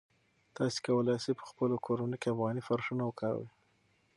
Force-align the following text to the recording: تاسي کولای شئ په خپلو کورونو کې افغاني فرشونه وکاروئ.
تاسي 0.55 0.79
کولای 0.87 1.17
شئ 1.23 1.33
په 1.39 1.43
خپلو 1.51 1.75
کورونو 1.85 2.15
کې 2.21 2.27
افغاني 2.33 2.61
فرشونه 2.67 3.03
وکاروئ. 3.05 3.49